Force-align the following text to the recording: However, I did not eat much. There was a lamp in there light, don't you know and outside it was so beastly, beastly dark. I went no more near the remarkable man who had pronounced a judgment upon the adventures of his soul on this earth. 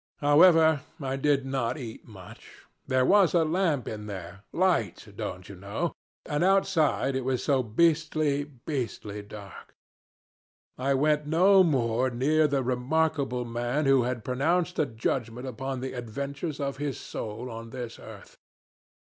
However, 0.17 0.81
I 0.99 1.15
did 1.15 1.45
not 1.45 1.77
eat 1.77 2.07
much. 2.07 2.65
There 2.87 3.05
was 3.05 3.35
a 3.35 3.45
lamp 3.45 3.87
in 3.87 4.07
there 4.07 4.41
light, 4.51 5.05
don't 5.15 5.47
you 5.47 5.55
know 5.55 5.93
and 6.25 6.43
outside 6.43 7.15
it 7.15 7.23
was 7.23 7.43
so 7.43 7.61
beastly, 7.61 8.43
beastly 8.45 9.21
dark. 9.21 9.75
I 10.75 10.95
went 10.95 11.27
no 11.27 11.61
more 11.63 12.09
near 12.09 12.47
the 12.47 12.63
remarkable 12.63 13.45
man 13.45 13.85
who 13.85 14.01
had 14.01 14.25
pronounced 14.25 14.79
a 14.79 14.87
judgment 14.87 15.45
upon 15.45 15.81
the 15.81 15.93
adventures 15.93 16.59
of 16.59 16.77
his 16.77 16.99
soul 16.99 17.51
on 17.51 17.69
this 17.69 17.99
earth. 17.99 18.39